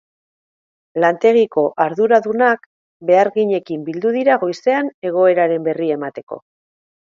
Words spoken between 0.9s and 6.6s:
Lantegiko arduradunak beharginekin bildu dira goizean egoeraren berri emateko.